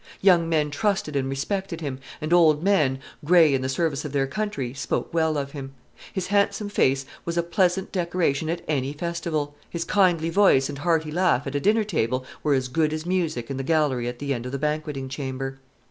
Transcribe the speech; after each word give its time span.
Young 0.19 0.49
men 0.49 0.71
trusted 0.71 1.15
and 1.15 1.29
respected 1.29 1.79
him; 1.79 1.99
and 2.21 2.33
old 2.33 2.63
men, 2.63 2.97
gray 3.23 3.53
in 3.53 3.61
the 3.61 3.69
service 3.69 4.03
of 4.03 4.13
their 4.13 4.25
country, 4.25 4.73
spoke 4.73 5.13
well 5.13 5.37
of 5.37 5.51
him. 5.51 5.73
His 6.11 6.25
handsome 6.25 6.69
face 6.69 7.05
was 7.23 7.37
a 7.37 7.43
pleasant 7.43 7.91
decoration 7.91 8.49
at 8.49 8.63
any 8.67 8.93
festival; 8.93 9.53
his 9.69 9.83
kindly 9.85 10.31
voice 10.31 10.69
and 10.69 10.79
hearty 10.79 11.11
laugh 11.11 11.45
at 11.45 11.53
a 11.53 11.59
dinner 11.59 11.83
table 11.83 12.25
were 12.41 12.55
as 12.55 12.67
good 12.67 12.93
as 12.93 13.05
music 13.05 13.51
in 13.51 13.57
the 13.57 13.63
gallery 13.63 14.07
at 14.07 14.17
the 14.17 14.33
end 14.33 14.47
of 14.47 14.51
the 14.51 14.57
banqueting 14.57 15.07
chamber. 15.07 15.59